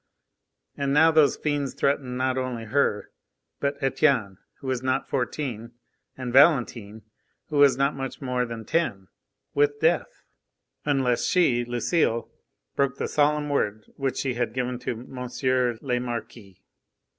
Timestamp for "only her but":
2.35-3.77